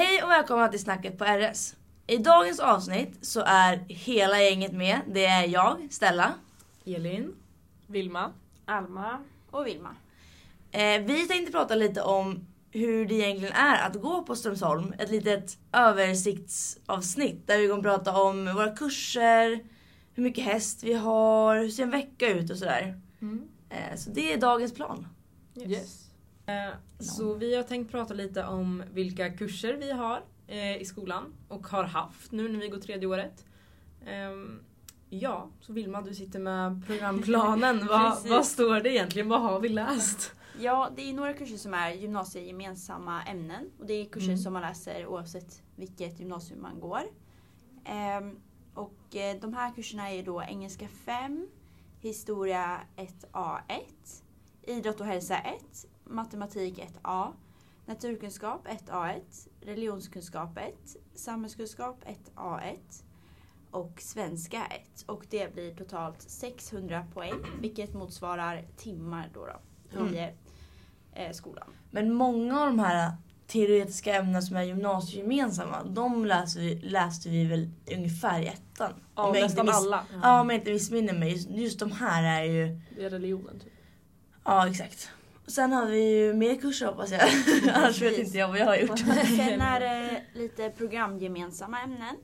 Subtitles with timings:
[0.00, 1.74] Hej och välkomna till Snacket på RS.
[2.06, 5.00] I dagens avsnitt så är hela gänget med.
[5.06, 6.34] Det är jag, Stella.
[6.86, 7.34] Elin.
[7.86, 8.32] Vilma.
[8.64, 9.18] Alma.
[9.50, 9.96] Och Vilma.
[10.70, 14.94] Eh, vi tänkte prata lite om hur det egentligen är att gå på Strömsholm.
[14.98, 19.64] Ett litet översiktsavsnitt där vi kommer prata om våra kurser,
[20.14, 23.00] hur mycket häst vi har, hur ser en vecka ut och sådär.
[23.68, 25.06] Eh, så det är dagens plan.
[25.56, 26.04] Yes.
[26.04, 26.09] Eh,
[26.98, 31.66] Så vi har tänkt prata lite om vilka kurser vi har eh, i skolan och
[31.66, 33.44] har haft nu när vi går tredje året.
[34.06, 34.60] Ehm,
[35.12, 37.86] Ja, så Vilma du sitter med programplanen.
[37.88, 39.28] vad, vad står det egentligen?
[39.28, 40.32] Vad har vi läst?
[40.60, 43.70] Ja, det är några kurser som är gymnasiegemensamma ämnen.
[43.78, 44.38] Och det är kurser Mm.
[44.38, 47.02] som man läser oavsett vilket gymnasium man går.
[47.84, 48.38] Ehm,
[48.74, 51.48] och eh, de här kurserna är då engelska 5,
[52.00, 53.82] historia 1A1,
[54.62, 57.32] idrott och hälsa 1, matematik 1A,
[57.86, 60.74] naturkunskap 1A1, religionskunskap 1,
[61.14, 63.02] samhällskunskap 1A1
[63.70, 65.02] och svenska 1.
[65.06, 69.48] Och det blir totalt 600 poäng, vilket motsvarar timmar då,
[69.92, 70.30] då i
[71.14, 71.68] eh, skolan.
[71.90, 73.12] Men många av de här
[73.46, 78.92] teoretiska ämnena som är gymnasiegemensamma, de läste vi, läste vi väl ungefär i ettan.
[79.14, 80.04] Ja, nästan inte miss- alla.
[80.22, 81.32] Ja, om jag inte missminner mig.
[81.32, 82.80] Just, just de här är ju...
[82.96, 83.72] Det är religionen typ.
[84.44, 85.10] Ja, exakt.
[85.50, 87.20] Sen har vi ju mer kurser hoppas jag.
[87.74, 88.98] Annars vet inte jag vad jag har gjort.
[88.98, 92.16] Sen är det lite programgemensamma ämnen.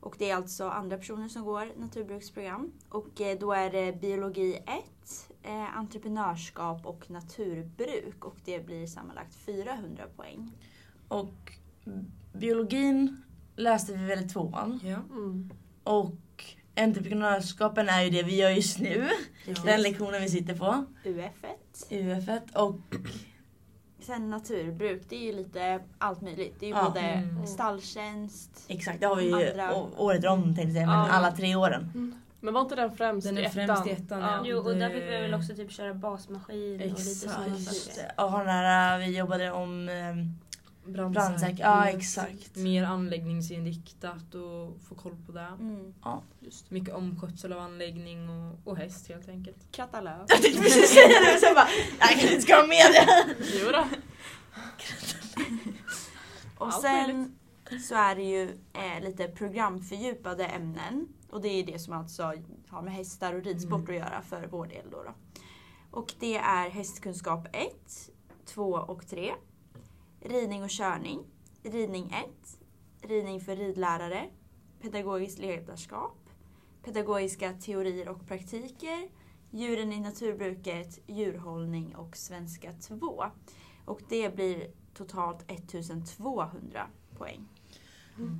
[0.00, 2.72] Och det är alltså andra personer som går naturbruksprogram.
[2.88, 4.64] Och eh, då är det biologi 1,
[5.42, 8.24] eh, entreprenörskap och naturbruk.
[8.24, 10.52] Och det blir sammanlagt 400 poäng.
[11.08, 11.52] Och
[12.32, 13.22] biologin
[13.56, 14.80] läste vi väl i tvåan.
[14.82, 14.98] Ja.
[15.10, 15.50] Mm.
[15.84, 16.44] Och
[16.76, 19.08] entreprenörskapen är ju det vi gör just nu.
[19.64, 20.84] Den lektionen vi sitter på.
[21.04, 21.61] UF1.
[21.90, 22.80] UF1 och
[24.00, 26.54] Sen naturbruk, det är ju lite allt möjligt.
[26.60, 26.84] Det är ju Ja.
[26.88, 27.46] både Mm.
[27.46, 28.64] stalltjänst.
[28.68, 31.08] exakt, det har vi ju Andra- året om tänkte jag säga, men Ja.
[31.10, 32.14] alla tre åren.
[32.40, 33.66] Men var inte den främst Den är i ettan?
[33.66, 34.30] främst i ettan, ja.
[34.30, 34.42] Ja.
[34.44, 37.34] Jo, och där fick vi väl också typ köra basmaskin och lite Exakt.
[37.34, 38.12] sådana saker.
[38.28, 39.88] har den här, vi jobbade om
[40.86, 41.58] ehm, brandsäkerhet.
[41.58, 42.56] Ja, exakt.
[42.56, 45.40] Mer anläggningsinriktat och få koll på det.
[45.60, 45.92] Mm.
[46.40, 49.56] Just mycket omskötsel av anläggning och, och häst helt enkelt.
[49.70, 50.12] Katalog.
[50.28, 51.68] Jag tänkte precis säga det, jag bara,
[52.00, 53.34] jag kanske inte ska ha med det.
[53.60, 53.84] Jo då.
[56.64, 57.38] Och sen
[57.88, 58.42] så är det ju
[58.72, 61.08] eh, lite programfördjupade ämnen.
[61.30, 62.32] Och det är det som alltså
[62.68, 64.02] har med hästar och ridsport Mm.
[64.02, 64.90] att göra för vår del.
[64.90, 65.14] Då, då.
[65.90, 68.10] Och det är hästkunskap 1,
[68.44, 69.32] 2 och 3.
[70.24, 71.24] Ridning och körning.
[71.62, 72.14] Ridning
[73.00, 73.10] 1.
[73.10, 74.30] Ridning för ridlärare.
[74.80, 76.16] Pedagogiskt ledarskap.
[76.84, 79.08] Pedagogiska teorier och praktiker.
[79.50, 83.24] Djuren i naturbruket, djurhållning och svenska 2.
[83.84, 86.86] Och det blir totalt 1200
[87.18, 87.48] poäng.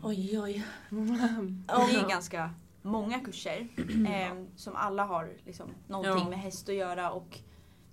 [0.02, 0.64] Oj, oj.
[0.90, 3.68] Och det är ganska många kurser
[4.08, 6.28] eh, som alla har liksom, någonting Ja.
[6.30, 7.38] med häst att göra och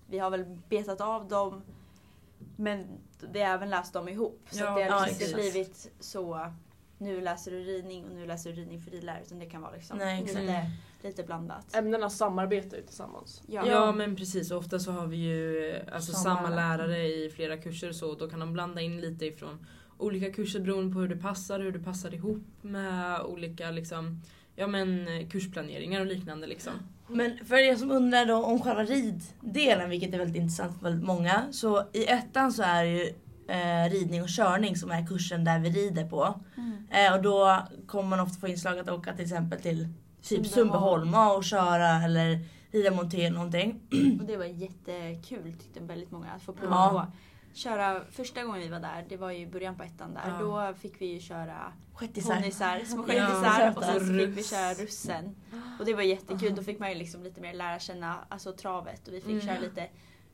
[0.07, 1.61] vi har väl betat av dem
[2.59, 2.85] men
[3.31, 4.47] vi har även läst dem ihop.
[4.51, 6.51] Så Ja, det har ja, liksom inte blivit så
[6.97, 9.71] nu läser du ridning och nu läser du ridning för ridlärare utan det kan vara
[9.71, 10.41] liksom Nej, exakt.
[10.41, 10.71] lite,
[11.01, 11.75] lite blandat.
[11.75, 13.41] Ämnena samarbetar ju tillsammans.
[13.47, 13.67] Ja.
[13.67, 16.87] Ja, men precis, ofta så har vi ju alltså, Samma samma, lärare.
[16.87, 19.65] lärare i flera kurser så då kan de blanda in lite ifrån
[19.97, 24.21] olika kurser beroende på hur det passar, hur det passar ihop med olika liksom,
[24.59, 26.47] ja, men, eh, kursplaneringar och liknande.
[26.47, 26.73] Liksom.
[27.07, 31.05] Men för er som undrar då om själva riddelen, vilket är väldigt intressant för väldigt
[31.07, 31.47] många.
[31.51, 33.13] Så i ettan så är det ju
[33.47, 36.39] eh, ridning och körning som är kursen där vi rider på.
[36.57, 36.87] Mm.
[36.91, 39.87] Eh, och då kommer man ofta få inslag att åka till exempel till
[40.21, 41.11] typ Sundbyholm.
[41.11, 42.39] Sundbyholm och köra eller
[42.71, 43.79] rida monté någonting.
[44.19, 46.89] Och det var jättekul tyckte väldigt många att få prova Ja.
[46.91, 47.17] på.
[47.63, 50.67] Köra, första gången vi var där, det var ju början på ettan där, Ja.
[50.69, 53.99] då fick vi ju köra ponnysar, små Ja, shettisar och söta.
[53.99, 55.35] sen så fick vi köra russen.
[55.79, 59.07] Och det var jättekul, då fick man ju liksom lite mer lära känna alltså, travet
[59.07, 59.41] och vi fick Mm.
[59.41, 59.87] köra lite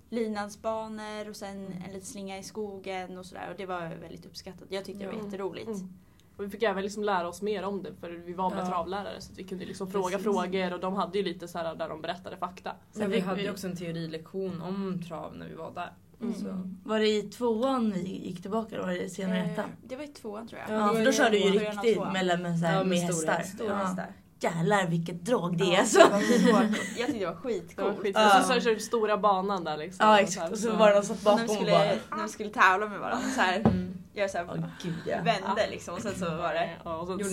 [0.09, 4.67] lydnadsbanor och sen en liten slinga i skogen och sådär och det var väldigt uppskattat.
[4.69, 5.25] Jag tyckte det var Ja.
[5.25, 5.67] jätteroligt.
[5.67, 5.93] Mm.
[6.37, 8.67] Och vi fick även liksom lära oss mer om det för vi var med Ja.
[8.69, 10.23] travlärare så att vi kunde liksom fråga Precis.
[10.23, 12.71] frågor och de hade ju lite så här där de berättade fakta.
[12.91, 15.93] Sen Men vi hade ju också en teorilektion om trav när vi var där.
[16.21, 16.33] Mm.
[16.35, 16.69] Så.
[16.83, 19.69] Var det i tvåan vi gick tillbaka eller var det senare i Eh, ettan?
[19.83, 20.77] det var i tvåan tror jag.
[20.79, 22.13] Ja, Ja, för då körde du ju riktigt tvåan.
[22.13, 23.55] med, med, så här, Ja, med med stora hästar.
[23.57, 23.75] Stora Ja.
[23.75, 24.05] hästar.
[24.39, 25.97] Jävlar vilket drag det Ja, är alltså.
[25.99, 26.77] det var skitcoolt.
[26.97, 27.99] Jag tyckte det var skitcoolt.
[27.99, 28.15] skit.
[28.15, 28.39] Ja.
[28.39, 30.05] Och så körde vi stora banan där liksom.
[30.07, 30.51] Ja Och så exakt.
[30.51, 31.55] Och så var det någon som bakom och bara...
[31.55, 33.93] skulle, när de skulle tävla med varandra så här, Mm.
[34.13, 35.15] göra så här Åh gud ja.
[35.17, 37.29] vände liksom och sen så var det Ja, och så Gjorde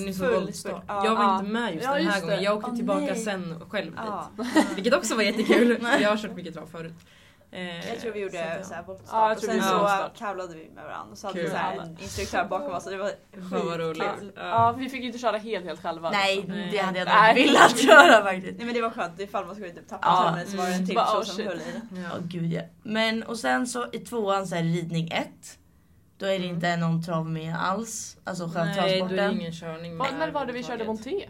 [0.46, 0.68] ni så.
[0.88, 1.04] Ja.
[1.04, 1.38] Jag var Ja.
[1.38, 2.42] inte med just Ja, den här just gången.
[2.42, 3.16] Jag åkte Åh, tillbaka nej.
[3.24, 4.28] sen själv Ja.
[4.36, 4.46] dit.
[4.76, 5.78] Vilket också var jättekul.
[6.00, 6.94] Jag har kört mycket trav förut.
[7.54, 10.18] Eh, Jag tror vi så gjorde så här Ja, voltstart jag och sen så voltstart.
[10.18, 12.92] tävlade vi med varandra och så hade vi så här en instruktör bakom oss och
[12.92, 13.10] det var
[13.94, 14.32] skitkul.
[14.36, 14.42] Ja.
[14.48, 16.10] Ja, vi fick ju inte köra helt helt själva.
[16.10, 16.54] Nej, liksom.
[16.70, 17.08] Det hade jag
[17.38, 18.56] inte velat göra faktiskt.
[18.56, 20.28] Nej men det var skönt ifall man skulle typ tappa Ja.
[20.30, 21.62] tummen så var det en till Bara, person oh, som höll i.
[21.94, 22.08] Ja Ja.
[22.22, 22.62] gud ja.
[22.82, 25.28] Men och sen så i tvåan så är det ridning 1.
[26.18, 26.50] Då är det Mm.
[26.54, 28.16] inte någon trav med alls.
[28.24, 30.84] Alltså själva Nej, då är det ingen körning Vad- med när var det vi körde
[30.84, 31.28] monté?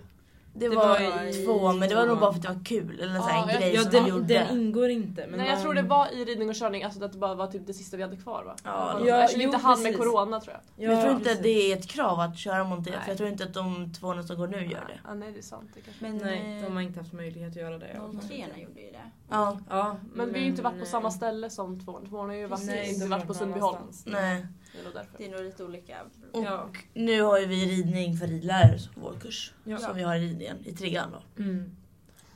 [0.55, 3.01] Det, Det var var tvåan men det var nog bara för att det var kul.
[3.01, 4.25] Eller Ja, en jag- grej Ja, som den, gjorde.
[4.35, 5.27] den ingår inte.
[5.27, 7.35] Men Nej jag man- tror det var i ridning och körning, alltså att det bara
[7.35, 8.55] var typ det sista vi hade kvar va?
[8.65, 10.61] Ja, Ja, ja, Eftersom vi jo, inte hann med corona tror jag.
[10.77, 11.43] Men jag tror Ja, inte precis.
[11.43, 12.91] det är ett krav att köra monté.
[12.93, 15.01] För jag tror inte att de två som går nu gör det.
[15.05, 15.71] Ja, nej det är sant.
[15.75, 16.05] Det kanske.
[16.05, 17.87] Men Nej, eh, de har inte haft möjlighet att göra det.
[17.87, 18.29] i alla fall.
[18.29, 18.99] 03 gjorde ju det.
[19.31, 22.07] Ja, Ja, Men vi har ju inte varit på eh, samma ställe som tvåan.
[22.07, 23.79] Tvåan har ju varit, inte varit på Sundbyholm.
[24.05, 24.47] nej.
[24.73, 25.19] Det är nog därför.
[25.19, 25.97] Det är nog lite olika.
[26.33, 26.71] Och Ja.
[26.95, 29.53] nu har ju vi ridning för ridlärare på vår kurs.
[29.65, 29.79] Ja.
[29.79, 31.43] Som vi har i ridningen i trean då.
[31.43, 31.77] Mm.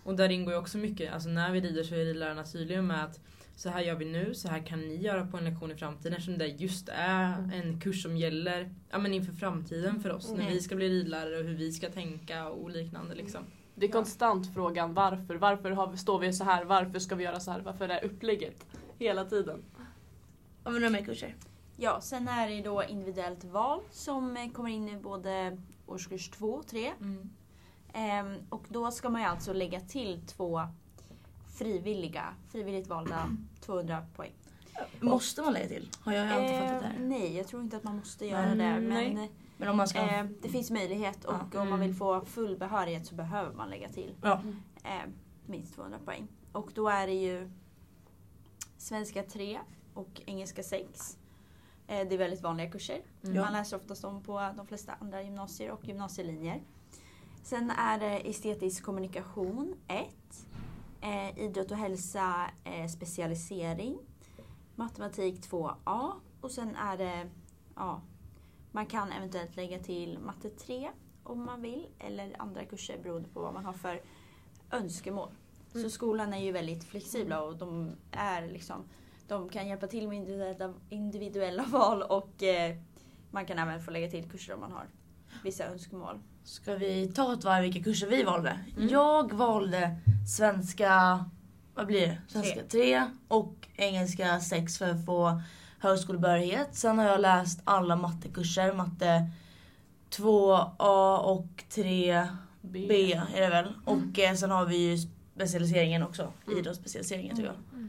[0.02, 3.04] Och där ingår ju också mycket, alltså när vi rider så är ridlärarna tydliga med
[3.04, 3.20] att
[3.56, 6.12] så här gör vi nu, så här kan ni göra på en lektion i framtiden
[6.12, 10.28] eftersom det just är en kurs som gäller ja, men inför framtiden för oss.
[10.28, 10.52] När Mm.
[10.52, 13.42] vi ska bli ridlärare och hur vi ska tänka och liknande liksom.
[13.74, 15.34] Det är konstant frågan varför.
[15.34, 16.64] Varför har vi, står vi så här?
[16.64, 17.60] Varför ska vi göra så här?
[17.60, 18.66] Varför är upplägget?
[18.98, 19.62] Hela tiden.
[20.64, 21.34] Har vi några mer kurser?
[21.76, 26.46] Ja, sen är det då individuellt val som eh, kommer in i både årskurs 2
[26.54, 26.92] och 3.
[27.00, 27.30] Mm.
[27.92, 30.60] Ehm, och då ska man ju alltså lägga till två
[31.58, 34.32] frivilliga, frivilligt valda 200 poäng.
[35.00, 35.90] Måste man lägga till?
[36.00, 36.98] Har jag alltid fattat det Ehm, här.
[36.98, 38.94] nej, jag tror inte att man måste göra Mm, det.
[38.94, 39.14] nej.
[39.14, 39.98] Men Men om man ska...
[39.98, 41.60] eh, det finns möjlighet och Ja.
[41.60, 44.40] om man vill få full behörighet så behöver man lägga till Ja.
[44.84, 45.10] eh,
[45.46, 46.28] minst 200 poäng.
[46.52, 47.50] Och då är det ju
[48.78, 49.60] svenska 3
[49.94, 51.18] och engelska 6.
[51.86, 53.02] Eh, det är väldigt vanliga kurser.
[53.24, 53.36] Mm.
[53.42, 56.62] Man läser oftast dem på de flesta andra gymnasier och gymnasielinjer.
[57.42, 60.06] Sen är det estetisk kommunikation 1.
[61.00, 63.98] Eh, idrott och hälsa eh, specialisering.
[64.74, 66.12] Matematik 2A.
[66.40, 67.30] Och sen är det,
[67.74, 68.00] ja,
[68.72, 70.90] man kan eventuellt lägga till matte 3
[71.24, 71.86] om man vill.
[71.98, 74.02] Eller andra kurser beroende på vad man har för
[74.70, 75.28] önskemål.
[75.72, 75.90] Så Mm.
[75.90, 78.84] skolan är ju väldigt flexibla och de är liksom
[79.28, 82.76] de kan hjälpa till med individuella, val och eh,
[83.30, 84.86] man kan även få lägga till kurser om man har
[85.44, 86.18] vissa önskemål.
[86.44, 88.58] Ska vi ta ett varv vilka kurser vi valde?
[88.76, 88.88] Mm.
[88.88, 89.96] Jag valde
[90.36, 91.24] svenska,
[91.74, 92.18] vad blir det?
[92.28, 95.42] Svenska 3 och engelska 6 för att få
[95.78, 96.68] högskolebehörighet.
[96.74, 99.30] Sen har jag läst alla mattekurser, matte
[100.10, 103.74] 2A och 3B är det väl.
[103.84, 104.98] Och eh, sen har vi ju
[105.34, 106.58] specialiseringen också, Mm.
[106.58, 107.88] idrottsspecialiseringen tror jag.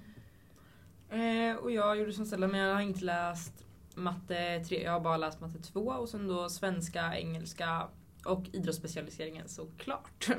[1.10, 3.66] Eh, och jag gjorde som Stella men jag har inte läst
[3.96, 7.88] matte 3, jag har bara läst matte 2 och sen då svenska, engelska
[8.26, 10.30] och idrottsspecialiseringen såklart.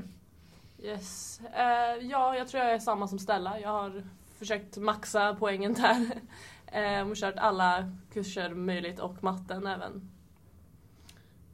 [0.83, 1.41] Yes.
[1.55, 3.61] Eh, ja, jag tror jag är samma som Stella.
[3.61, 4.05] Jag har
[4.39, 6.11] försökt maxa poängen där.
[6.73, 10.11] Eh, och kört alla kurser möjligt och matten även.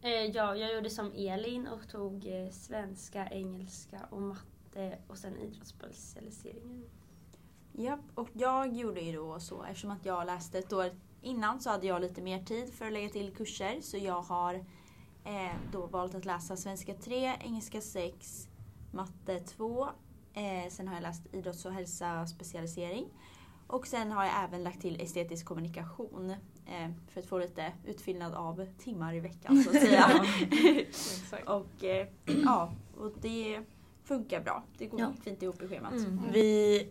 [0.02, 5.38] Eh, ja, jag gjorde som Elin och tog eh, svenska, engelska och matte och sen
[5.38, 6.84] idrottsspecialiseringen.
[7.76, 10.90] Japp, och jag gjorde ju då så eftersom att jag läste ett år
[11.22, 14.54] innan så hade jag lite mer tid för att lägga till kurser så jag har
[15.24, 18.48] eh, då valt att läsa svenska 3, engelska 6,
[18.92, 19.88] matte 2.
[20.34, 23.06] Eh, sen har jag läst idrotts och hälsa specialisering.
[23.66, 26.30] Och sen har jag även lagt till estetisk kommunikation
[26.66, 30.24] eh, för att få lite utfyllnad av timmar i veckan så att säga.
[31.46, 32.06] Och eh,
[32.44, 33.60] ja, och det
[34.04, 34.62] funkar bra.
[34.78, 35.12] Det går Ja.
[35.24, 35.92] fint ihop i schemat.
[35.92, 36.20] Mm.
[36.32, 36.88] Vi,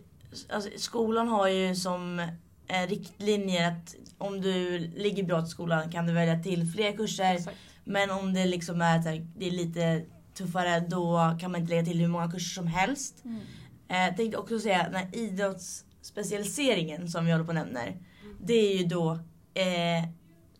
[0.48, 2.18] alltså, skolan har ju som
[2.66, 7.34] eh, riktlinjer att om du ligger bra till skolan kan du välja till fler kurser.
[7.34, 7.56] Exakt.
[7.84, 11.84] Men om det liksom är, här, det är lite tuffare då kan man inte lägga
[11.84, 13.24] till hur många kurser som helst.
[13.24, 13.40] Mm.
[13.88, 17.96] Eh, tänkte också säga den här idrottsspecialiseringen som vi håller på och nämner.
[18.40, 19.12] Det är ju då
[19.54, 20.08] eh,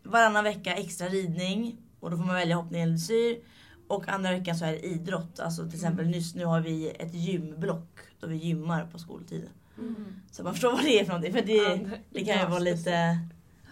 [0.03, 3.39] varannan vecka extra ridning och då får man välja hoppning eller dressyr.
[3.87, 5.39] Och andra veckan så är det idrott.
[5.39, 9.49] Alltså till exempel nyss nu har vi ett gymblock då vi gymmar på skoltid.
[9.77, 10.21] Mm.
[10.31, 11.33] Så man förstår vad det är för någonting.
[11.33, 13.19] För det, det kan ju vara lite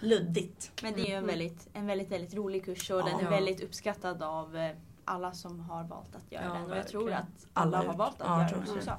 [0.01, 0.71] luddigt.
[0.83, 3.05] Men det är ju en väldigt, en väldigt, väldigt rolig kurs och Ja.
[3.05, 4.71] den är väldigt uppskattad av eh,
[5.05, 6.71] alla som har valt att göra Ja, den.
[6.71, 8.91] Och jag tror att alla Alla har valt att ja, jag göra tror den också.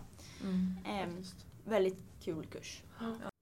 [0.42, 0.76] Mm.
[0.86, 1.22] Ehm,
[1.64, 2.82] väldigt kul kurs.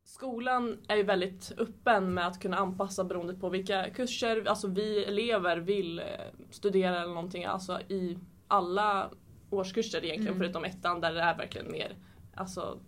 [0.05, 5.05] Skolan är ju väldigt öppen med att kunna anpassa beroende på vilka kurser alltså vi
[5.05, 6.05] elever vill eh,
[6.51, 7.45] studera eller någonting.
[7.45, 9.11] Alltså i alla
[9.51, 10.39] årskurser egentligen Mm.
[10.39, 11.97] förutom ettan där det är verkligen mer
[12.35, 12.79] alltså,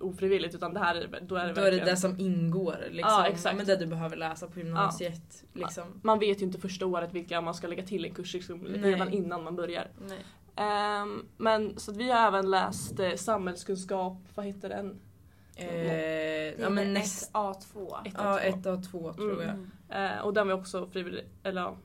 [0.00, 2.78] ofrivilligt utan det här är, då är det Då är det det som ingår.
[2.90, 3.12] Liksom.
[3.12, 3.56] Ja, exakt.
[3.56, 5.44] Men det du behöver läsa på gymnasiet.
[5.52, 6.00] Liksom.
[6.02, 9.12] man vet ju inte första året vilka man ska lägga till en kurs liksom, redan
[9.12, 9.88] innan man börjar.
[10.56, 15.00] Ehm, men så vi har även läst eh, samhällskunskap, vad heter den?
[15.56, 17.32] Eh, ja men näst...
[17.32, 18.06] A2.
[18.06, 18.40] Ett Ja, A2.
[18.40, 19.50] ett av två tror jag.
[19.50, 19.70] Mm.
[19.88, 21.76] Eh, och den var också frivillig, eller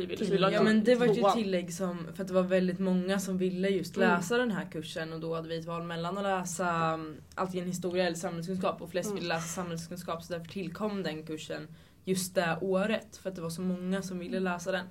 [0.00, 0.18] ja, frivillig.
[0.18, 2.42] så vi Till- Ja till men det var ju tillägg som, för att det var
[2.42, 4.08] väldigt många som ville just Mm.
[4.08, 7.66] läsa den här kursen och då hade vi ett val mellan att läsa um, antingen
[7.66, 9.16] historia eller samhällskunskap och flest Mm.
[9.22, 11.68] ville läsa samhällskunskap så därför tillkom den kursen
[12.04, 14.86] just det året för att det var så många som ville läsa den.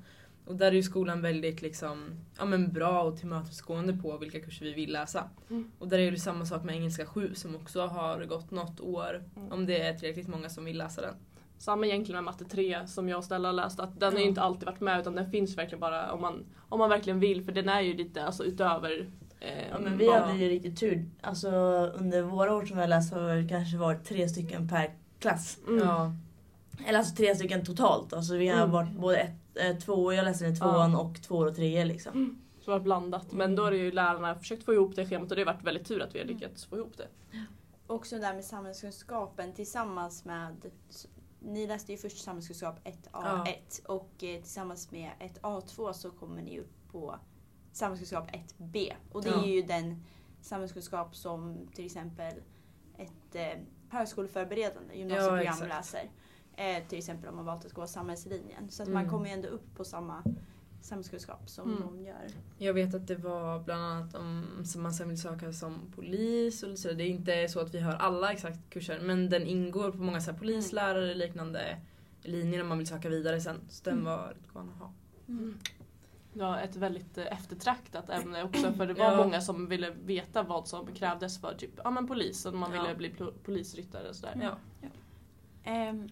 [0.48, 4.66] Och där är ju skolan väldigt liksom, ja, men bra och tillmötesgående på vilka kurser
[4.66, 5.30] vi vill läsa.
[5.50, 5.72] Mm.
[5.80, 9.24] Och där är det samma sak med engelska 7 som också har gått något år
[9.36, 9.52] Mm.
[9.52, 11.14] om det är tillräckligt många som vill läsa den.
[11.66, 13.80] Samma egentligen med matte 3 som jag och Stella har läst.
[13.80, 14.30] Att den har ju Ja.
[14.30, 17.44] inte alltid varit med utan den finns verkligen bara om man, om man verkligen vill.
[17.46, 20.80] För den är ju lite alltså, utöver eh, Ja, men vi bara- hade ju riktigt
[20.80, 21.06] tur.
[21.22, 21.50] Alltså
[21.96, 25.58] under våra år som vi har läst har det kanske varit tre stycken per klass.
[25.68, 25.80] Mm.
[25.88, 26.12] Ja.
[26.88, 28.14] Eller alltså tre stycken totalt.
[28.14, 28.72] Alltså vi har Mm.
[28.72, 32.42] varit både ett, eh, två, jag läste den i tvåan och tvåor och treor liksom.
[32.62, 33.32] Så det har blandat.
[33.32, 35.64] Men då har det ju lärarna försökt få ihop det schemat och det har varit
[35.64, 36.38] väldigt tur att vi har Mm.
[36.38, 37.08] lyckats få ihop det.
[37.88, 40.56] Också där med samhällskunskapen tillsammans med
[41.46, 46.60] ni läste ju först samhällskunskap 1A1 och eh, tillsammans med ett A2 så kommer ni
[46.60, 47.16] upp på
[47.72, 48.94] samhällskunskap 1B.
[49.12, 49.44] Och det Ja.
[49.44, 50.04] är ju den
[50.42, 52.34] samhällskunskap som till exempel
[52.98, 53.60] ett eh,
[53.90, 55.70] högskoleförberedande gymnasieprogram exakt.
[55.70, 56.10] läser.
[56.58, 58.70] Eh, till exempel om man valt att gå samhällslinjen.
[58.70, 59.02] Så att Mm.
[59.04, 60.24] man kommer ju ändå upp på samma
[60.86, 61.82] samhällskunskap som Mm.
[61.82, 62.28] de gör.
[62.58, 66.64] Jag vet att det var bland annat om som man sen vill söka som polis
[66.64, 66.92] och så.
[66.94, 70.22] Det är inte så att vi har alla exakt kurser men den ingår på många
[70.22, 71.78] så här polislärare liknande
[72.22, 73.58] linjer om man vill söka vidare sen.
[73.70, 74.06] Så den Mm.
[74.06, 74.92] var utgående att ha.
[76.38, 79.18] Ja, ett väldigt eh, eftertraktat ämne också för det var Ja.
[79.18, 82.82] många som ville veta vad som krävdes för typ, ja, men polis och man Ja.
[82.82, 84.40] ville bli pl- polisryttare och sådär.
[84.42, 84.58] Ja.
[85.64, 86.10] Ehm,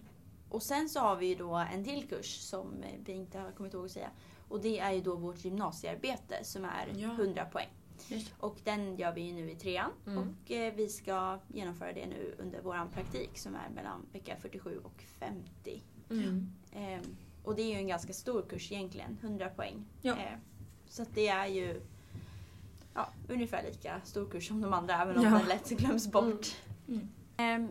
[0.54, 3.52] och sen så har vi ju då en till kurs som eh, vi inte har
[3.52, 4.10] kommit ihåg att säga.
[4.48, 7.08] Och det är ju då vårt gymnasiearbete som är Ja.
[7.12, 7.68] 100 poäng.
[8.08, 9.90] Just Och den gör vi ju nu i trean.
[10.06, 10.18] Mm.
[10.18, 14.80] Och eh, vi ska genomföra det nu under vår praktik som är mellan vecka 47
[14.84, 15.82] och 50.
[16.10, 16.52] Mm.
[16.72, 17.02] Ehm,
[17.44, 19.84] och det är ju en ganska stor kurs egentligen, 100 poäng.
[20.02, 20.14] Ja.
[20.16, 20.40] Ehm,
[20.88, 21.80] så det är ju
[22.94, 25.30] ja, ungefär lika stor kurs som de andra även om Ja.
[25.30, 26.56] den lätt glöms bort.
[26.88, 27.08] Mm.
[27.36, 27.68] Ehm,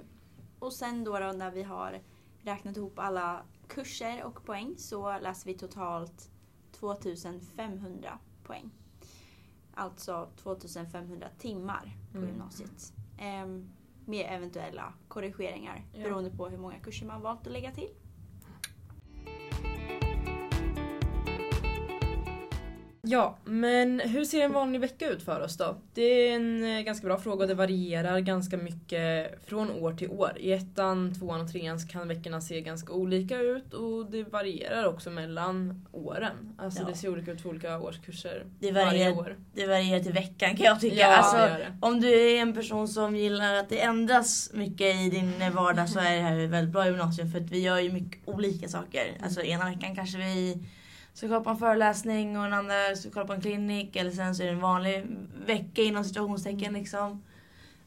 [0.59, 1.99] och sen då, då när vi har
[2.43, 6.29] räknat ihop alla kurser och poäng så läser vi totalt
[6.71, 8.71] 2500 poäng.
[9.73, 12.29] Alltså 2500 timmar på Mm.
[12.29, 12.93] gymnasiet.
[13.19, 13.69] Ehm,
[14.05, 16.03] med eventuella korrigeringar Ja.
[16.03, 17.89] beroende på hur många kurser man valt att lägga till.
[23.07, 25.75] Ja, men hur ser en vanlig vecka ut för oss då?
[25.93, 30.09] Det är en eh, ganska bra fråga och det varierar ganska mycket från år till
[30.09, 30.31] år.
[30.39, 35.09] I ettan, tvåan och trean kan veckorna se ganska olika ut och det varierar också
[35.09, 36.55] mellan åren.
[36.57, 36.87] Alltså Ja.
[36.87, 39.37] det ser olika ut för olika årskurser Det varje varierar, år.
[39.53, 40.95] det varierar till veckan kan jag tycka.
[40.95, 41.87] Ja, alltså, det det.
[41.87, 45.99] om du är en person som gillar att det ändras mycket i din vardag så
[45.99, 49.17] är det här ett väldigt bra gymnasium för att vi gör ju mycket olika saker.
[49.23, 50.57] Alltså ena veckan kanske vi
[51.13, 54.35] ska kolla på en föreläsning och den andra ska kolla på en klinik eller sen
[54.35, 55.05] så är det en vanlig
[55.45, 57.23] vecka inom situationstecken liksom.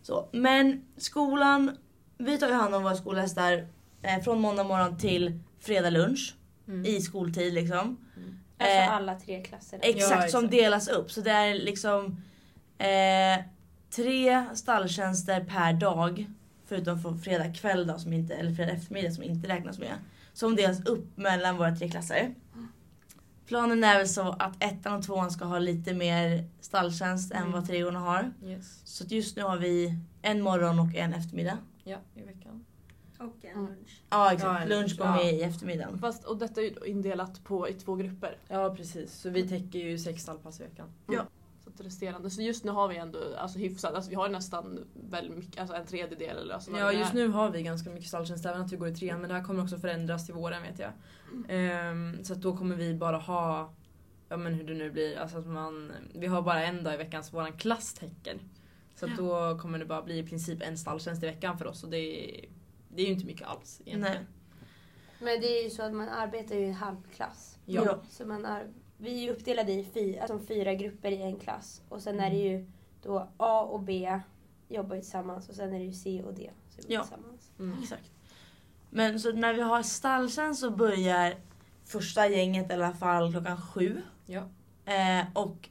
[0.02, 0.28] Så.
[0.32, 1.76] Men skolan,
[2.18, 3.66] vi tar ju hand om våra skolhästar
[4.02, 6.34] eh, från måndag morgon till fredag lunch
[6.68, 6.84] Mm.
[6.86, 7.78] i skoltid liksom.
[8.58, 9.82] Alltså Eh, alla tre klasserna.
[9.82, 10.50] Exakt, Ja, som exakt.
[10.50, 11.10] delas upp.
[11.10, 12.22] Så det är liksom
[12.78, 13.44] eh,
[13.90, 16.26] tre stalltjänster per dag.
[16.68, 19.92] Förutom för fredag kväll då, som inte, eller fredag eftermiddag som inte räknas med.
[20.32, 22.34] Som delas upp mellan våra tre klasser.
[23.46, 27.52] Planen är väl så att ettan och tvåan ska ha lite mer stalltjänst än Mm.
[27.52, 28.32] vad treorna har.
[28.44, 28.80] Yes.
[28.84, 31.58] Så att just nu har vi en morgon och en eftermiddag.
[31.84, 32.64] Ja, i veckan.
[33.18, 33.66] Och en Mm.
[33.66, 34.02] lunch.
[34.10, 35.30] Ja Ja, exakt, en lunch kommer ja.
[35.30, 35.98] i eftermiddagen.
[35.98, 38.38] Fast, och detta är ju indelat på i två grupper.
[38.48, 40.86] Ja precis, så vi täcker ju sex stallpass i veckan.
[41.64, 42.30] Så att resterande.
[42.30, 45.76] Så just nu har vi ändå alltså, hyfsat, alltså, vi har nästan väldigt mycket, alltså
[45.76, 48.76] en tredjedel eller alltså, Ja just nu har vi ganska mycket stalltjänst även att vi
[48.76, 50.90] går i trean men det här kommer också förändras till våren vet jag.
[51.48, 53.74] Ehm, så att då kommer vi bara ha,
[54.28, 56.96] ja men hur det nu blir, alltså att man, vi har bara en dag i
[56.96, 58.38] veckan som våran klass täcker.
[58.94, 61.84] Så att då kommer det bara bli i princip en stalltjänst i veckan för oss
[61.84, 62.44] och det är,
[62.88, 64.16] det är ju inte mycket alls egentligen.
[64.16, 64.26] Nej.
[65.18, 67.58] Men det är ju så att man arbetar ju i en halvklass.
[67.64, 67.82] Ja.
[67.84, 67.98] Ja.
[68.10, 68.66] Så man är,
[68.96, 71.82] vi är ju uppdelade i fyra, alltså fyra grupper i en klass.
[71.88, 72.66] Och sen är det ju
[73.02, 74.20] då A och B
[74.68, 77.02] jobbar ju tillsammans och sen är det ju C och D som jobbar Ja.
[77.02, 77.50] tillsammans.
[77.58, 77.78] Mm.
[77.82, 78.10] Exakt.
[78.96, 81.34] Men så när vi har stalltjänst så börjar
[81.84, 84.02] första gänget i alla fall klockan sju.
[84.26, 84.40] Ja.
[84.84, 85.68] Eh, och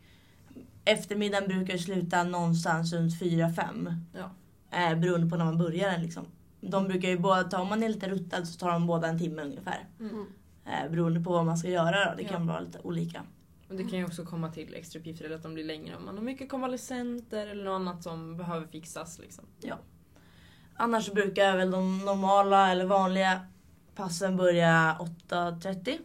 [0.86, 4.30] eftermiddagen brukar sluta någonstans runt fyra fem Ja.
[4.78, 6.26] Eh, beroende på när man börjar den liksom.
[6.62, 9.20] De brukar ju båda ta, om man är lite ruttad så tar de båda en
[9.20, 9.88] timme ungefär.
[10.00, 10.26] Mm.
[10.66, 12.16] Eh, beroende på vad man ska göra då.
[12.18, 12.30] Det Ja.
[12.30, 13.24] kan vara lite olika.
[13.70, 16.06] Och det kan ju också komma till extra uppgifter eller att de blir längre om
[16.06, 19.46] man har mycket konvalescenter eller något annat som behöver fixas liksom.
[20.78, 23.40] Annars så brukar väl de normala eller vanliga
[23.96, 24.98] passen börja
[25.30, 25.98] 8.30.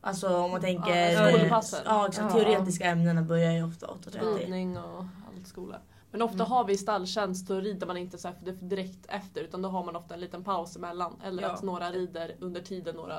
[0.00, 1.10] Alltså om man tänker...
[1.12, 1.80] Ja, skolpassen.
[1.84, 2.34] Ja, exakt.
[2.34, 2.40] Ja.
[2.40, 4.38] Teoretiska ämnena börjar ju ofta 8.30.
[4.38, 5.80] Ridning och allt skola.
[6.10, 6.46] Men ofta Mm.
[6.50, 9.68] har vi stalltjänst då rider man inte så här för det- direkt efter utan då
[9.68, 11.20] har man ofta en liten paus emellan.
[11.24, 11.50] Eller Ja.
[11.52, 13.18] att några rider under tiden några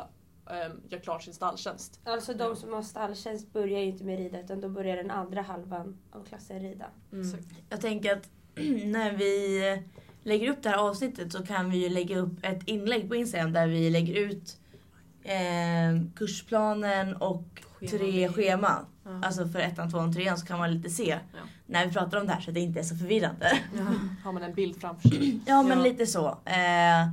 [0.50, 2.00] ehm, gör klart sin stalltjänst.
[2.03, 5.41] Alltså de som har stalltjänst börjar ju inte med rida utan då börjar den andra
[5.41, 6.85] halvan av klassen rida.
[7.12, 7.38] Mm.
[7.69, 8.29] Jag tänker att
[8.85, 9.59] när vi
[10.25, 13.53] lägger upp det här avsnittet så kan vi ju lägga upp ett inlägg på Instagram
[13.53, 14.58] där vi lägger ut
[15.24, 17.44] eh, kursplanen och
[17.89, 18.86] tre scheman.
[19.03, 19.22] Ja.
[19.24, 21.39] Alltså för ettan, tvåan, trean så kan man lite se Ja.
[21.65, 23.60] när vi pratar om det här så att det inte är så förvirrande.
[23.77, 23.84] Ja.
[24.24, 25.39] Har man en bild framför sig.
[25.46, 26.27] Ja men lite så.
[26.46, 27.12] Eh,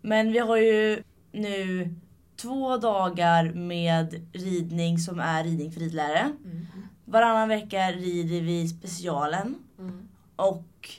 [0.00, 1.94] men vi har ju nu
[2.36, 6.32] två dagar med ridning som är ridning för ridlärare.
[6.44, 6.66] Mm.
[7.04, 9.54] Varannan vecka rider vi specialen.
[9.78, 10.08] Mm.
[10.36, 10.90] Och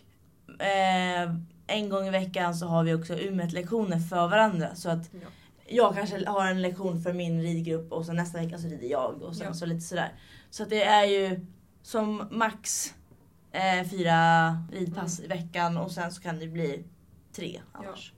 [0.59, 1.35] eh,
[1.67, 4.75] en gång i veckan så har vi också UMET-lektioner för varandra.
[4.75, 5.27] Så att Ja.
[5.67, 9.21] jag kanske har en lektion för min ridgrupp och sen nästa vecka så rider jag
[9.21, 9.53] och sen Ja.
[9.53, 10.11] så lite sådär.
[10.49, 11.45] Så att det är ju
[11.81, 12.93] som max
[13.51, 16.83] eh, fyra ridpass i veckan och sen så kan det bli
[17.31, 18.13] tre annars.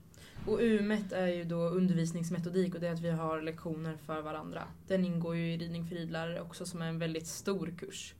[0.46, 4.62] Och UMET är ju då undervisningsmetodik och det är att vi har lektioner för varandra.
[4.86, 8.14] Den ingår ju i ridning för ridlärare också som är en väldigt stor kurs.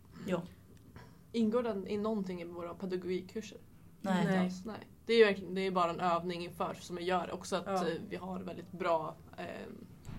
[1.32, 3.58] Ingår den i någonting i våra pedagogikkurser?
[4.02, 4.24] Nej.
[4.26, 4.50] Nej.
[4.64, 4.76] Nej.
[5.06, 7.34] Det är ju verkligen, det är bara en övning inför som vi gör.
[7.34, 7.74] Också att Ja.
[7.88, 9.44] eh, vi har väldigt bra eh,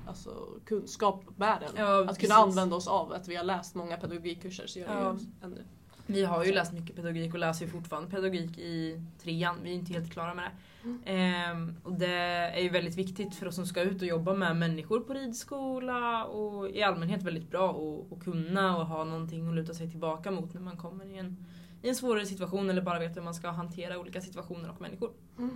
[0.07, 1.69] alltså, kunskap med den.
[1.85, 2.21] Ja, att precis.
[2.27, 5.17] kunna använda oss av att vi har läst många pedagogikkurser så gör Ja.
[5.43, 5.63] ännu.
[6.05, 9.55] Vi har ju läst mycket pedagogik och läser ju fortfarande pedagogik i trean.
[9.63, 11.11] Vi är inte helt klara med det.
[11.11, 12.13] Ehm, och det
[12.55, 16.25] är ju väldigt viktigt för oss som ska ut och jobba med människor på ridskola
[16.25, 20.31] och i allmänhet väldigt bra att- att kunna och ha någonting att luta sig tillbaka
[20.31, 21.45] mot när man kommer i en,
[21.81, 25.11] i en svårare situation eller bara vet hur man ska hantera olika situationer och människor.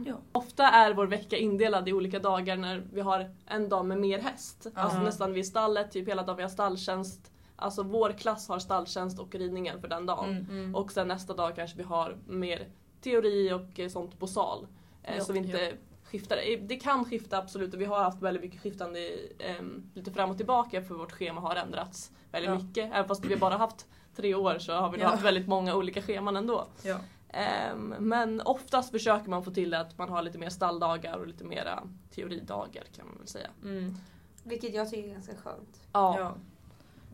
[0.06, 0.16] Ja.
[0.32, 4.20] Ofta är vår vecka indelad i olika dagar när vi har en dag med mer
[4.20, 4.68] häst.
[4.74, 5.04] Alltså Ja.
[5.04, 7.32] nästan vid stallet, typ hela dagen vi har stalltjänst.
[7.56, 10.30] Alltså vår klass har stalltjänst och ridningen för den dagen.
[10.50, 10.76] Mm.
[10.76, 12.68] Och sen nästa dag kanske vi har mer
[13.02, 14.68] teori och eh, sånt på sal.
[15.04, 15.74] Eh, Ja, så vi inte
[16.04, 16.38] skiftar.
[16.38, 19.00] Eh, Det kan skifta absolut och vi har haft väldigt mycket skiftande
[19.40, 22.56] ehm, lite fram och tillbaka för vårt schema har ändrats väldigt Ja.
[22.60, 22.86] mycket.
[22.94, 25.08] Även fast vi bara haft tre år så har vi Ja.
[25.08, 26.68] haft väldigt många olika scheman ändå.
[26.84, 26.98] Ja.
[27.30, 31.28] Ehm, men oftast försöker man få till det att man har lite mer stalldagar och
[31.28, 31.84] lite mera
[32.16, 33.48] teoridagar kan man väl säga.
[33.64, 33.96] Mm.
[34.44, 35.80] Vilket jag tycker är ganska skönt.
[35.94, 36.36] Ja, Ja.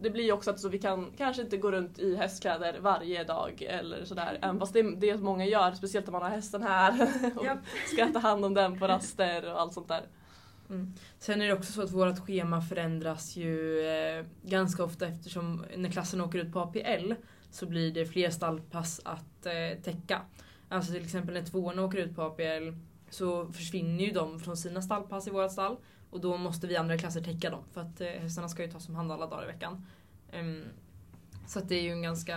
[0.04, 3.24] Det blir ju också att så vi kan kanske inte gå runt i hästkläder varje
[3.24, 4.40] dag eller sådär.
[4.42, 7.02] Även fast det är det många gör, speciellt när man har hästen här
[7.36, 7.46] och
[7.94, 10.04] ska ta hand om den på raster och allt sånt där.
[11.20, 15.90] Sen är det också så att vårt schema förändras ju eh, ganska ofta eftersom när
[15.90, 17.14] klassen åker ut på APL
[17.52, 20.22] så blir det fler stallpass att eh, täcka.
[20.70, 22.72] Alltså till exempel när tvåorna åker ut på APL
[23.10, 25.78] så försvinner ju de från sina stallpass i vårt stall
[26.10, 28.90] och då måste vi andra klasser täcka dem för att eh, hästarna ska ju tas
[28.90, 29.86] om hand alla dagar i veckan.
[30.32, 30.64] Ehm,
[31.48, 32.32] så att det är ju en ganska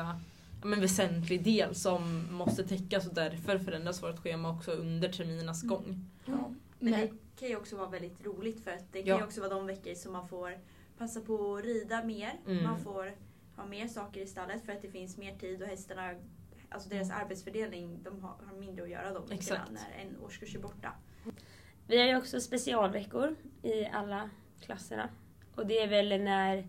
[0.61, 5.63] ja, men väsentlig del som måste täckas och därför förändras vårt schema också under terminernas
[5.63, 5.75] Mm.
[5.77, 6.11] gång.
[6.25, 6.33] Ja.
[6.79, 9.19] Men Men, det kan ju också vara väldigt roligt för att det kan Ja.
[9.19, 10.59] ju också vara de veckor som man får
[10.99, 12.33] passa på att rida mer.
[12.47, 12.65] Mm.
[12.65, 13.13] Man får
[13.57, 16.15] ha mer saker i stallet för att det finns mer tid och hästarna,
[16.69, 20.59] alltså deras arbetsfördelning, de har, har mindre att göra de veckorna när en årskurs är
[20.61, 20.93] borta.
[21.87, 25.09] Vi har ju också specialveckor i alla klasserna.
[25.55, 26.69] Och det är väl när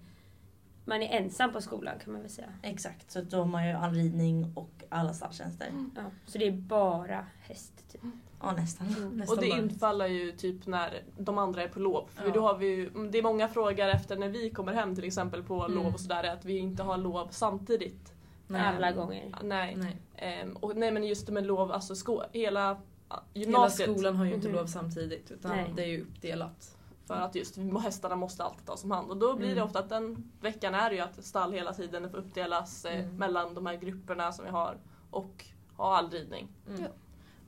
[0.86, 2.54] man är ensam på skolan kan man väl säga.
[2.62, 5.68] exakt, så då har man ju all ridning och alla stalltjänster.
[5.96, 7.74] Ja, så det är bara häst.
[7.92, 8.02] Typ.
[8.42, 8.88] Ja nästan.
[9.14, 9.60] Nästan och det bara.
[9.60, 12.08] infaller ju typ när de andra är på lov.
[12.16, 12.34] För Ja.
[12.34, 15.44] då har vi ju, det är många frågor efter när vi kommer hem till exempel
[15.44, 15.76] på Mm.
[15.84, 18.14] lov och sådär att vi inte har lov samtidigt.
[18.48, 18.62] Nej.
[18.62, 19.36] Alla gånger.
[19.44, 19.76] Nej.
[19.78, 19.98] Nej.
[20.16, 22.78] Ehm, och nej men just det med lov, alltså sko- hela
[23.10, 23.90] ja, Hela gymnasiet.
[23.92, 24.58] skolan har ju inte Mhm.
[24.58, 25.74] lov samtidigt utan Nej.
[25.76, 26.78] det är ju uppdelat.
[27.06, 29.10] För att just hästarna måste alltid tas om hand.
[29.12, 29.64] Och då blir det Mm.
[29.66, 33.18] ofta att den veckan är det ju att stall hela tiden får uppdelas eh, Mm.
[33.18, 34.78] mellan de här grupperna som vi har
[35.12, 35.46] och
[35.78, 36.48] ha all ridning.
[36.70, 36.84] Mm.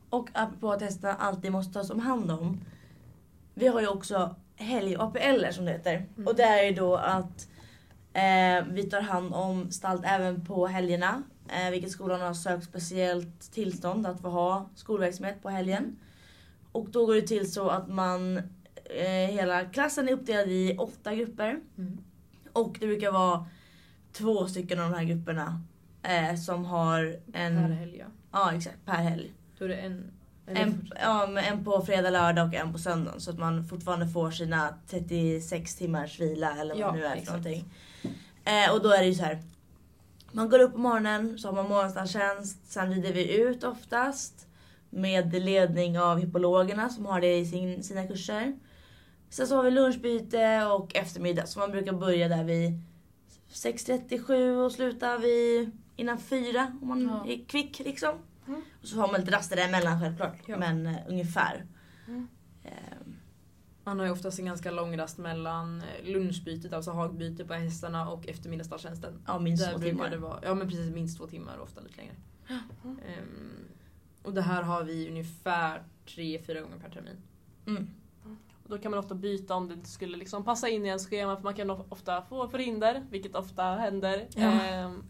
[0.10, 2.62] Och apropå att hästarna alltid måste tas om hand om.
[3.54, 6.06] Vi har ju också helg-APL som det heter.
[6.16, 6.28] Mm.
[6.28, 7.48] Och det är ju då att
[8.14, 11.24] eh, vi tar hand om stallet även på helgerna.
[11.50, 16.00] Eh, vilket skolan har sökt speciellt tillstånd att få ha skolverksamhet på helgen.
[16.72, 18.38] Och då går det till så att man,
[18.86, 21.60] eh, hela klassen är uppdelad i åtta grupper.
[21.78, 21.98] Mm.
[22.54, 23.46] Och det brukar vara
[24.12, 25.62] två stycken av de här grupperna
[26.04, 27.56] eh, som har en...
[27.56, 28.06] Per helg ja.
[28.32, 29.34] Ja exakt, per helg.
[29.60, 30.12] Då är det en...
[30.50, 33.14] En, ja, en på fredag, lördag och en på söndag.
[33.18, 37.10] Så att man fortfarande får sina 36 timmars vila eller vad Ja, det nu är
[37.10, 37.30] för exakt.
[37.30, 37.66] någonting.
[38.44, 39.42] Eh, och då är det ju så här.
[40.32, 42.72] Man går upp på morgonen, så har man morgonstallstjänst.
[42.72, 44.48] Sen rider vi ut oftast.
[44.90, 48.56] med ledning av hippologerna som har det i sin, sina kurser.
[49.30, 52.72] Sen så har vi lunchbyte och eftermiddag så man brukar börja där vid
[53.54, 57.32] 6.37 och sluta vid innan fyra om man Ja.
[57.34, 58.16] är kvick liksom.
[58.48, 58.62] Mm.
[58.82, 60.38] Och så har man lite raster däremellan självklart.
[60.46, 60.58] Ja.
[60.58, 61.66] Men eh, ungefär.
[62.08, 62.28] Mm.
[62.64, 63.16] Ehm,
[63.84, 68.10] Man har ju oftast en ganska lång rast mellan eh, lunchbytet, alltså hagbyte på hästarna
[68.10, 69.22] och eftermiddagsdagstjänsten.
[69.28, 70.10] ja, minst Där två timmar.
[70.10, 72.14] det vara, ja men precis minst två timmar och ofta lite längre.
[72.84, 73.68] Ehm,
[74.24, 77.18] och det här har vi ungefär tre, fyra gånger per termin.
[77.68, 77.88] Mm.
[78.64, 81.08] Och Då kan man ofta byta om det inte skulle liksom passa in i ens
[81.10, 84.28] schema för man kan of- ofta få förhinder, vilket ofta händer.
[84.36, 84.42] Ja.
[84.64, 85.04] Ehm,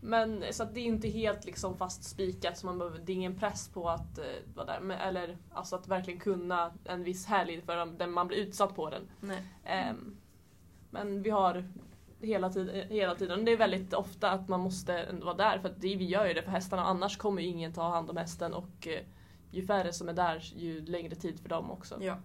[0.00, 3.16] men så att det är inte helt liksom fast spikat så man behöver, det är
[3.16, 4.80] ingen press på att eh, vara där.
[4.80, 8.90] Men, eller alltså att verkligen kunna en viss helg för den man blir utsatt på
[8.90, 9.10] den.
[9.64, 10.16] Ehm,
[10.90, 11.64] men vi har
[12.20, 15.80] hela, tid, hela tiden, det är väldigt ofta att man måste vara där för att
[15.80, 18.54] det, vi gör ju det för hästarna annars kommer ju ingen ta hand om hästen
[18.54, 19.00] och eh,
[19.50, 21.98] ju färre som är där ju längre tid för dem också.
[22.00, 22.16] Ja.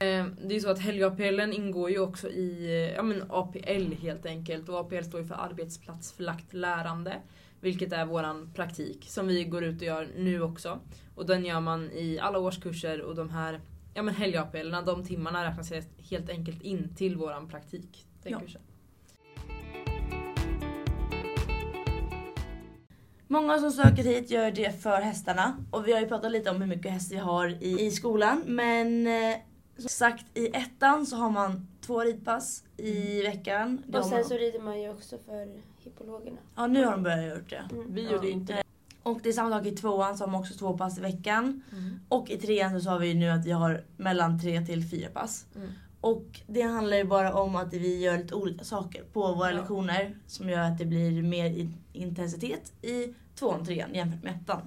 [0.00, 4.26] Ehm, Det är så att helg-APLen ingår ju också i eh, ja, men APL helt
[4.26, 4.68] enkelt.
[4.68, 7.16] Och APL står ju för arbetsplatsförlagt lärande.
[7.60, 10.78] Vilket är våran praktik som vi går ut och gör nu också.
[11.14, 13.60] Och den gör man i alla årskurser och de här
[13.94, 15.72] ja, men helg-APLerna, de timmarna räknas
[16.10, 18.06] helt enkelt in till våran praktik.
[18.22, 18.40] Den Ja.
[18.40, 18.60] kursen.
[23.28, 25.56] Många som söker hit gör det för hästarna.
[25.70, 28.42] Och vi har ju pratat lite om hur mycket häst vi har i, i skolan.
[28.46, 29.06] Men
[29.80, 33.82] som sagt, i ettan så har man två ridpass i veckan.
[33.86, 36.36] Det Och sen man- så rider man ju också för hippologerna.
[36.56, 37.74] Ja, nu har de börjat göra det.
[37.74, 37.94] Mm.
[37.94, 38.12] Vi Ja.
[38.12, 38.62] gjorde inte det.
[39.02, 41.62] Och det är samma sak i tvåan så har man också två pass i veckan.
[41.72, 42.00] Mm.
[42.08, 45.08] Och i trean så har vi ju nu att vi har mellan tre till fyra
[45.10, 45.46] pass.
[45.56, 45.68] Mm.
[46.00, 49.56] Och det handlar ju bara om att vi gör lite olika saker på våra Ja.
[49.56, 50.16] lektioner.
[50.26, 54.60] Som gör att det blir mer intensitet i tvåan och trean jämfört med ettan.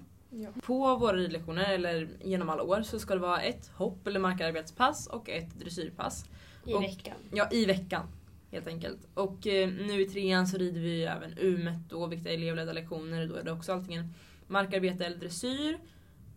[0.64, 5.08] På våra ridlektioner, eller genom alla år, så ska det vara ett hopp eller markarbetspass
[5.08, 6.26] och ett dressyrpass.
[6.66, 7.16] I Och- veckan.
[7.34, 8.08] Ja, i veckan.
[8.52, 9.08] Helt enkelt.
[9.14, 12.74] Och eh, nu i trean så rider vi ju även umet då, vilket är elevledda
[12.74, 13.28] lektioner.
[13.28, 14.14] Då är det också antingen
[14.48, 15.80] markarbete eller dressyr.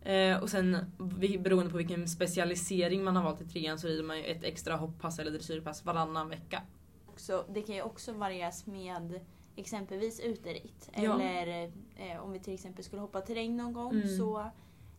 [0.02, 0.76] Eh, och sen
[1.18, 4.44] vi- beroende på vilken specialisering man har valt i trean så rider man ju ett
[4.44, 6.62] extra hopppass eller dressyrpass varannan vecka.
[7.06, 9.20] också, det kan ju också varieras med
[9.56, 10.90] exempelvis uteritt.
[10.94, 11.20] Ja.
[11.20, 14.16] Eller eh, om vi till exempel skulle hoppa terräng någon gång Mm.
[14.18, 14.50] så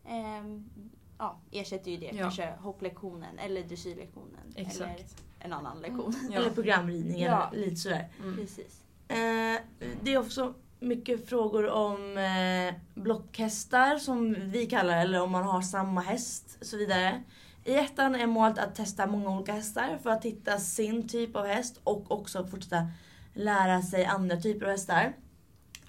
[0.08, 0.70] ehm,
[1.18, 2.22] ja, ersätter ju det Ja.
[2.22, 4.40] kanske hopplektionen eller dressyrlektionen.
[4.56, 4.96] Eller
[5.38, 6.14] en annan lektion.
[6.30, 6.36] Ja.
[6.40, 7.50] Eller programridning Ja.
[7.52, 8.08] eller lite sådär.
[8.22, 8.36] Mm.
[8.36, 8.82] Precis.
[9.08, 9.60] Eh,
[10.02, 15.62] det är också mycket frågor om eh, blockhästar som vi kallar eller om man har
[15.62, 17.22] samma häst och så vidare.
[17.64, 21.46] I ettan är målet att testa många olika hästar för att hitta sin typ av
[21.46, 22.86] häst och också fortsätta
[23.34, 25.12] lära sig andra typer av hästar.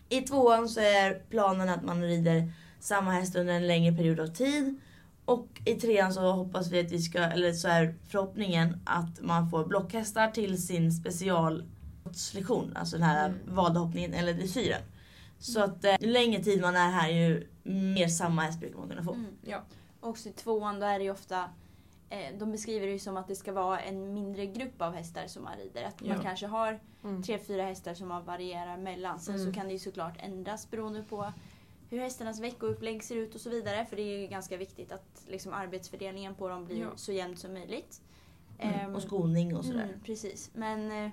[0.10, 4.28] I tvåan så är planen att man rider samma häst under en längre period av
[4.28, 4.80] tid.
[5.26, 9.50] Och i trean så hoppas vi att vi ska, eller så är förhoppningen att man
[9.50, 12.74] får blockhästar till sin speciallektion.
[12.76, 13.40] Alltså den här Mm.
[13.46, 14.82] vadhoppningen eller dressyren.
[15.40, 18.90] Så att eh, ju längre tid man är här ju mer samma häst brukar man
[18.90, 19.14] kunna få.
[19.14, 19.32] Mm.
[19.46, 19.64] Ja.
[20.00, 21.50] Också i tvåan då är det ju ofta
[22.40, 25.58] de beskriver det som att det ska vara en mindre grupp av hästar som man
[25.58, 25.84] rider.
[25.84, 26.24] Att man Ja.
[26.24, 27.24] kanske har Mm.
[27.24, 29.20] tre, fyra hästar som man varierar mellan.
[29.20, 29.48] Sen Mm.
[29.48, 31.34] så kan det ju såklart ändras beroende på
[31.90, 33.86] hur hästarnas veckoupplägg ser ut och så vidare.
[33.86, 36.88] För det är ju ganska viktigt att liksom, arbetsfördelningen på dem blir Ja.
[36.96, 38.02] så jämn som möjligt.
[38.60, 38.76] Mm.
[38.80, 39.84] Ehm, Och skolning och sådär.
[39.84, 40.52] mm, precis.
[40.54, 41.12] Men eh,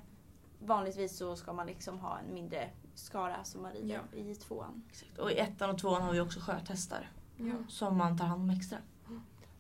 [0.61, 4.83] vanligtvis så ska man liksom ha en mindre skara som man rider i tvåan.
[4.91, 5.19] Exakt.
[5.19, 7.11] Och i ettan och tvåan har vi också sköthästar.
[7.37, 7.53] Ja.
[7.69, 8.79] Som man tar hand om extra.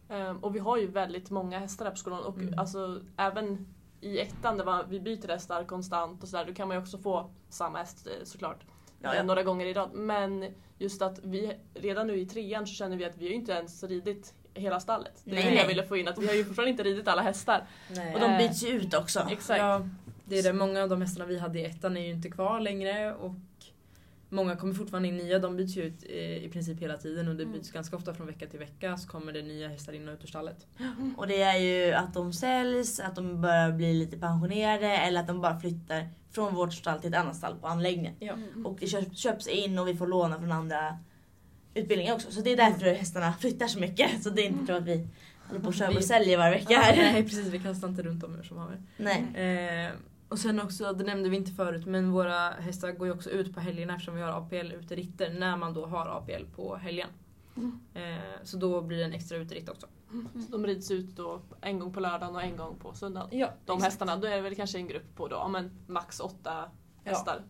[0.09, 2.59] Ehm, och vi har ju väldigt många hästar här på skolan och Mm.
[2.59, 3.67] alltså även
[4.01, 7.31] i ettan där vi byter hästar konstant och sådär, då kan man ju också få
[7.49, 8.65] samma häst eh, såklart.
[9.03, 9.23] Ja, eh, ja.
[9.23, 9.91] Några gånger i rad.
[9.95, 13.35] Men just att vi redan nu i trean så känner vi att vi har ju
[13.35, 15.23] inte ens ridit hela stallet.
[15.25, 17.09] Det är Nej, det jag ville få in, att vi har ju fortfarande inte ridit
[17.09, 17.67] alla hästar.
[17.91, 18.15] Nej.
[18.15, 19.27] Och de Eh, byts ju ut också.
[19.31, 19.61] Exakt.
[19.61, 19.89] Ja,
[20.25, 20.53] det är det.
[20.53, 23.33] Många av de hästarna vi hade i ettan är ju inte kvar längre och
[24.29, 25.39] många kommer fortfarande in nya.
[25.39, 27.53] De byts ju ut eh, i princip hela tiden och det Mm.
[27.59, 30.23] byts ganska ofta från vecka till vecka så kommer det nya hästar in och ut
[30.25, 30.67] ur stallet.
[31.17, 35.27] Och det är ju att de säljs, att de börjar bli lite pensionerade eller att
[35.27, 38.15] de bara flyttar från vårt stall till ett annat stall på anläggningen.
[38.19, 38.33] Ja.
[38.33, 38.67] Mm.
[38.67, 40.99] Och det köps, köps in och vi får låna från andra
[41.75, 42.31] utbildningar också.
[42.33, 44.23] Så det är därför hästarna flyttar så mycket.
[44.23, 45.09] Så det är inte så att vi
[45.49, 46.97] håller på och köper och säljer varje vecka här.
[46.97, 48.83] Nej precis, vi kastar inte runt dem hur som haver.
[48.97, 49.25] Nej.
[49.35, 49.93] Eh,
[50.29, 53.55] och sen också, det nämnde vi inte förut, men våra hästar går ju också ut
[53.55, 57.09] på helgerna eftersom vi har APL uteritter när man då har APL på helgen.
[57.57, 57.81] Mm.
[57.95, 59.87] Eh, så då blir det en extra uteritt också.
[60.47, 63.39] Så de rids ut då en gång på lördagen och en gång på söndagen.
[63.39, 66.21] Ja, De hästarna, då är det väl kanske en grupp på då, ja, men max
[66.21, 66.71] åtta
[67.05, 67.43] hästar.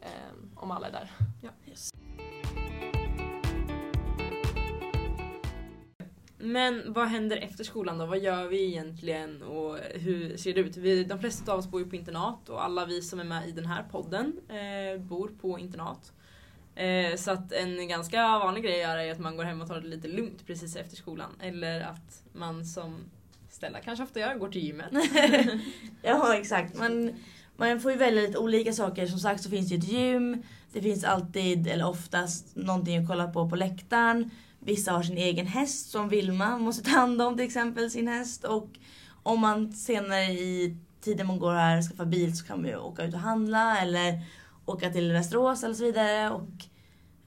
[0.00, 1.10] Ehm, om alla är där.
[1.68, 1.92] Yes.
[6.42, 8.06] Men vad händer efter skolan då?
[8.06, 10.76] Vad gör vi egentligen och hur ser det ut?
[10.76, 13.48] Vi, de flesta av oss bor ju på internat och alla vi som är med
[13.48, 16.12] i den här podden eh, bor på internat.
[16.74, 19.68] Eh, så att en ganska vanlig grej att göra är att man går hem och
[19.68, 21.30] tar det lite lugnt precis efter skolan.
[21.40, 22.96] Eller att man som
[23.50, 24.92] Stella kanske ofta gör, går till gymmet.
[26.02, 26.78] Ja exakt.
[26.78, 27.14] Man,
[27.56, 29.06] man får ju välja lite olika saker.
[29.06, 30.42] Som sagt så finns det ju ett gym.
[30.72, 34.30] Det finns alltid, eller oftast, någonting att kolla på på läktaren.
[34.58, 38.44] Vissa har sin egen häst som Vilma måste ta hand om till exempel sin häst.
[38.44, 38.68] Och
[39.22, 43.04] om man senare i tiden man går här skaffar bil så kan man ju åka
[43.04, 44.20] ut och handla eller
[44.66, 46.30] åka till Västerås eller så vidare.
[46.30, 46.48] Och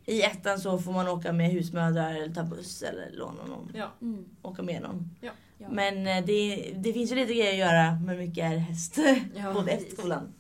[0.06, 3.72] i ettan så får man åka med husmödrar eller ta buss eller låna någon.
[3.76, 3.92] Ja.
[4.02, 4.26] Mm.
[4.42, 5.10] Åka med någon.
[5.22, 5.32] Ja.
[5.58, 5.68] Ja.
[5.72, 9.00] Men eh, det, det finns ju lite grejer att göra med mycket är häst.
[9.36, 9.54] Ja.
[9.54, 10.34] Både efter skolan.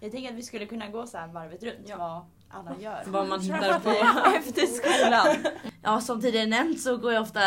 [0.00, 1.96] Jag tänker att vi skulle kunna gå så här varvet runt Ja.
[1.96, 3.02] vad alla gör.
[3.06, 3.90] Vad man hittar på.
[4.36, 5.54] efter skolan.
[5.82, 7.40] Ja, som tidigare nämnt så går jag ofta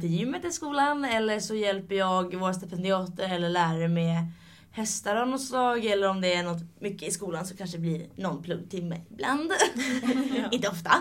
[0.00, 4.16] till gymmet i skolan eller så hjälper jag våra stipendiater eller lärare med
[4.72, 7.80] hästar av något slag eller om det är något mycket i skolan så kanske det
[7.80, 9.52] blir någon pluggtimme ibland.
[10.50, 10.92] Inte ofta.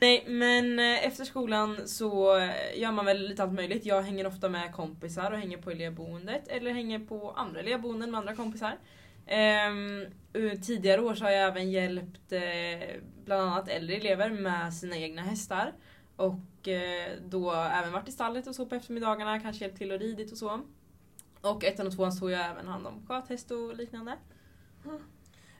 [0.00, 3.86] Nej men eh, efter skolan så eh, gör man väl lite allt möjligt.
[3.86, 8.18] Jag hänger ofta med kompisar och hänger på elevboendet eller hänger på andra elevboenden med
[8.18, 8.78] andra kompisar.
[9.30, 10.06] Ehm,
[10.62, 15.22] tidigare år så har jag även hjälpt eh, bland annat äldre elever med sina egna
[15.22, 15.72] hästar.
[16.16, 19.98] Och eh, då även varit i stallet och så på eftermiddagarna, kanske hjälpt till och
[20.00, 20.60] ridit och så.
[21.40, 24.16] Och ettan och tvåan tog jag även hand om sköthäst och liknande.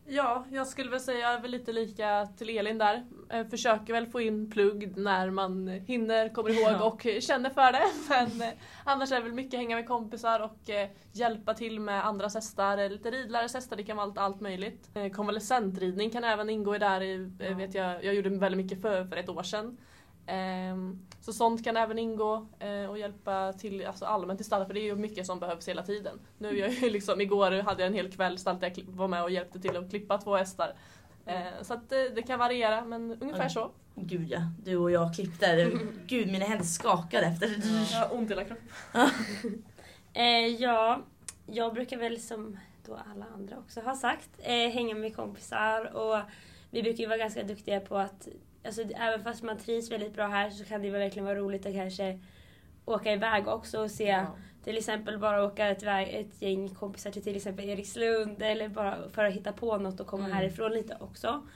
[0.07, 3.05] Ja, jag skulle väl säga väl lite lika till Elin där.
[3.31, 6.85] Eh, försöker väl få in plugg när man hinner, kommer ihåg Ja.
[6.85, 7.83] och känner för det.
[8.09, 12.07] Men eh, annars är det väl mycket hänga med kompisar och eh, hjälpa till med
[12.07, 14.91] andras hästar, lite ridlärares hästar, det kan vara allt, allt möjligt.
[15.17, 17.55] Konvalescentridning kan även ingå i där, Ja.
[17.57, 19.77] vet jag, jag gjorde väldigt mycket för, för ett år sedan.
[20.31, 24.75] Ehm, så sånt kan även ingå eh, och hjälpa till alltså allmänt i stallet för
[24.75, 26.21] det är ju mycket som behövs hela tiden.
[26.39, 29.09] Nu är jag ju liksom, igår hade jag en hel kväll stallet där jag var
[29.09, 30.75] med och hjälpte till att klippa två hästar.
[31.27, 33.71] Eh, så att det, det kan variera men ungefär så.
[33.95, 35.71] Gud ja, du och jag klippte.
[36.07, 37.49] Gud mina händer skakade efter.
[37.93, 38.69] Jag har ont i hela kroppen.
[40.13, 41.03] Eh, ja,
[41.47, 46.19] jag brukar väl som då alla andra också har sagt eh, hänga med kompisar och
[46.71, 48.29] vi brukar ju vara ganska duktiga på att
[48.65, 51.73] alltså, även fast man trivs väldigt bra här så kan det verkligen vara roligt att
[51.75, 52.21] kanske
[52.85, 54.27] åka iväg också och se
[54.65, 59.09] till exempel bara åka ett, väg, ett gäng kompisar till till exempel Erikslund eller bara
[59.09, 60.37] för att hitta på något och komma Mm.
[60.37, 61.47] härifrån lite också.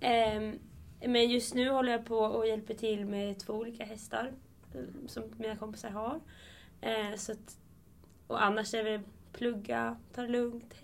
[0.00, 0.58] Ehm,
[1.00, 4.32] men just nu håller jag på och hjälper till med två olika hästar
[4.74, 6.20] eh, som mina kompisar har.
[6.80, 7.58] Eh, så att,
[8.26, 10.74] och annars är det plugga, ta det lugnt.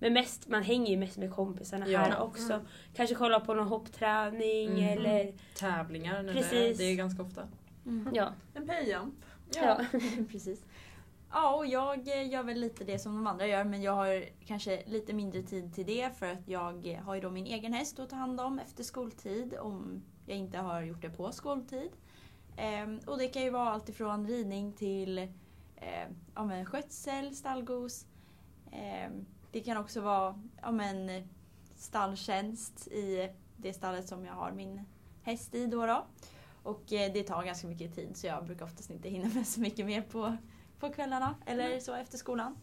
[0.00, 1.98] Men mest, man hänger ju mest med kompisarna Ja.
[1.98, 2.60] här också.
[2.94, 4.98] Kanske kolla på någon hoppträning Mm.
[4.98, 6.78] eller Tävlingar nu Precis.
[6.78, 7.48] det är ganska ofta.
[7.86, 8.14] Mm.
[8.14, 8.32] ja.
[8.54, 9.14] En payjump.
[9.54, 9.80] ja.
[10.30, 10.64] Precis.
[11.32, 14.82] Ja, och jag gör väl lite det som de andra gör men jag har kanske
[14.86, 18.10] lite mindre tid till det för att jag har ju då min egen häst att
[18.10, 21.90] ta hand om efter skoltid om jag inte har gjort det på skoltid.
[22.56, 25.28] Ehm, och det kan ju vara allt ifrån ridning till eh,
[26.34, 28.06] ja, skötsel, stallgos.
[28.72, 31.28] Ehm, det kan också vara ja, men,
[31.76, 34.84] stalltjänst i det stallet som jag har min
[35.22, 35.86] häst i då.
[35.86, 36.06] då.
[36.62, 39.60] Och eh, det tar ganska mycket tid så jag brukar oftast inte hinna med så
[39.60, 40.36] mycket mer på,
[40.78, 42.56] på kvällarna eller så efter skolan.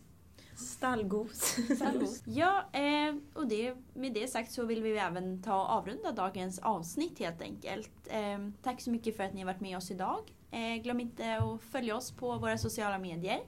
[1.76, 2.24] Stallgos.
[2.26, 6.60] Ja, eh, och det, med det sagt så vill vi även ta och avrunda dagens
[6.60, 8.08] avsnitt helt enkelt.
[8.08, 10.20] Eh, tack så mycket för att ni har varit med oss idag.
[10.52, 13.40] Eh, glöm inte att följa oss på våra sociala medier.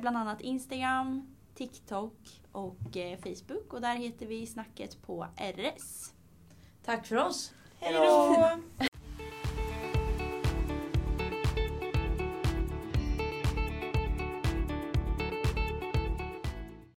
[0.00, 6.12] Bland annat Instagram, TikTok och eh, Facebook och där heter vi Snacket på RS.
[6.84, 7.54] Tack för oss.
[7.80, 8.95] Hej då!